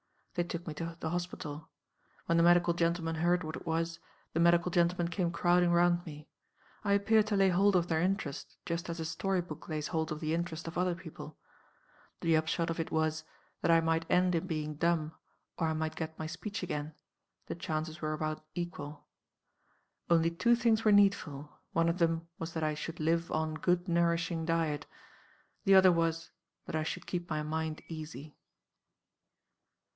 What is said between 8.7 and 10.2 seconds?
as a story book lays hold